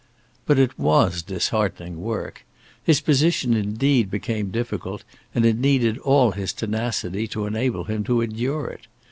But 0.47 0.57
it 0.57 0.79
was 0.79 1.21
disheartening 1.21 2.01
work. 2.01 2.43
His 2.83 2.99
position 3.01 3.53
indeed 3.53 4.09
became 4.09 4.49
difficult, 4.49 5.03
and 5.35 5.45
it 5.45 5.57
needed 5.59 5.99
all 5.99 6.31
his 6.31 6.53
tenacity 6.53 7.27
to 7.27 7.45
enable 7.45 7.83
him 7.83 8.03
to 8.05 8.21
endure 8.21 8.65
it. 8.65 8.87